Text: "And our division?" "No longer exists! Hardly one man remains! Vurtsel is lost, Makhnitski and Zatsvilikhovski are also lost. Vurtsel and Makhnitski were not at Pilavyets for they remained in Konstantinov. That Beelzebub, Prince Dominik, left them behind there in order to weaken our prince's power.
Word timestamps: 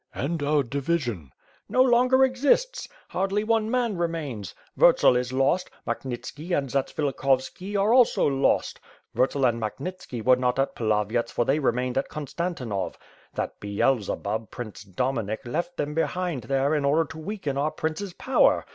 "And 0.15 0.41
our 0.41 0.63
division?" 0.63 1.29
"No 1.69 1.83
longer 1.83 2.25
exists! 2.25 2.89
Hardly 3.09 3.43
one 3.43 3.69
man 3.69 3.97
remains! 3.97 4.55
Vurtsel 4.75 5.15
is 5.15 5.31
lost, 5.31 5.69
Makhnitski 5.85 6.57
and 6.57 6.69
Zatsvilikhovski 6.69 7.79
are 7.79 7.93
also 7.93 8.25
lost. 8.25 8.79
Vurtsel 9.15 9.47
and 9.47 9.61
Makhnitski 9.61 10.23
were 10.25 10.35
not 10.37 10.57
at 10.57 10.75
Pilavyets 10.75 11.31
for 11.31 11.45
they 11.45 11.59
remained 11.59 11.97
in 11.97 12.03
Konstantinov. 12.09 12.95
That 13.35 13.59
Beelzebub, 13.59 14.49
Prince 14.49 14.83
Dominik, 14.85 15.45
left 15.45 15.77
them 15.77 15.93
behind 15.93 16.45
there 16.45 16.73
in 16.73 16.83
order 16.83 17.05
to 17.05 17.19
weaken 17.19 17.55
our 17.59 17.69
prince's 17.69 18.13
power. 18.13 18.65